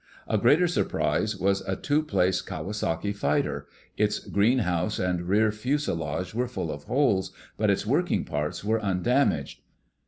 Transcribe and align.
A 0.27 0.39
greater 0.39 0.67
surprise 0.67 1.37
was 1.37 1.61
a 1.61 1.75
two 1.75 2.01
place 2.01 2.41
Kawasaki 2.41 3.13
fighter. 3.15 3.67
Its 3.97 4.17
greenhouse 4.17 4.97
and 4.97 5.21
rear 5.21 5.51
fuselage 5.51 6.33
were 6.33 6.47
full 6.47 6.71
of 6.71 6.85
holes, 6.85 7.31
but 7.55 7.69
its 7.69 7.85
working 7.85 8.25
parts 8.25 8.63
were 8.63 8.81
undamaged. 8.81 9.61